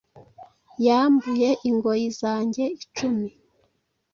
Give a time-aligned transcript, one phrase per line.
[0.85, 3.29] Yambuye ingoyi zanjye icumi